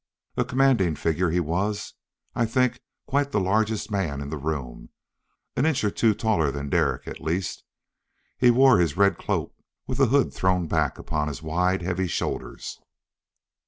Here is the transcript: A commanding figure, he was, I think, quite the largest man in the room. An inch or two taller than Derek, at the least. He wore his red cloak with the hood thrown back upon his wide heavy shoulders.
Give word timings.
A 0.35 0.43
commanding 0.43 0.95
figure, 0.95 1.29
he 1.29 1.39
was, 1.39 1.93
I 2.33 2.47
think, 2.47 2.81
quite 3.05 3.31
the 3.31 3.39
largest 3.39 3.91
man 3.91 4.19
in 4.19 4.31
the 4.31 4.35
room. 4.37 4.89
An 5.55 5.67
inch 5.67 5.83
or 5.83 5.91
two 5.91 6.15
taller 6.15 6.49
than 6.51 6.69
Derek, 6.71 7.07
at 7.07 7.17
the 7.17 7.23
least. 7.23 7.63
He 8.35 8.49
wore 8.49 8.79
his 8.79 8.97
red 8.97 9.19
cloak 9.19 9.53
with 9.85 9.99
the 9.99 10.07
hood 10.07 10.33
thrown 10.33 10.65
back 10.65 10.97
upon 10.97 11.27
his 11.27 11.43
wide 11.43 11.83
heavy 11.83 12.07
shoulders. 12.07 12.79